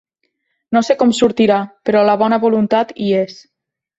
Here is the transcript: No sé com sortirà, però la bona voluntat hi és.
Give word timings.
No 0.77 0.81
sé 0.87 0.95
com 1.01 1.11
sortirà, 1.17 1.59
però 1.89 2.03
la 2.09 2.17
bona 2.21 2.41
voluntat 2.47 2.97
hi 3.05 3.13
és. 3.21 3.39